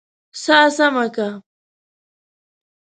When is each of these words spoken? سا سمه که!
سا 0.43 0.59
سمه 0.77 1.05
که! 1.15 1.27